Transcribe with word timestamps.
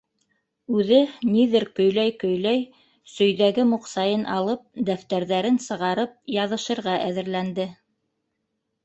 Үҙе, 0.75 0.99
ниҙер 1.33 1.65
көйләй-көйләй, 1.79 2.63
сөйҙәге 3.15 3.65
муҡсайын 3.73 4.23
алып, 4.37 4.63
дәфтәрҙәрен 4.89 5.61
сығарып, 5.67 6.17
яҙышырға 6.37 6.97
әҙерләнде. 7.11 7.69